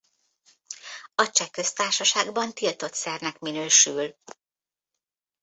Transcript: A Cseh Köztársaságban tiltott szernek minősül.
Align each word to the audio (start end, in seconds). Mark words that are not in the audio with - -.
A 1.15 1.29
Cseh 1.31 1.47
Köztársaságban 1.49 2.53
tiltott 2.53 2.93
szernek 2.93 3.39
minősül. 3.39 4.15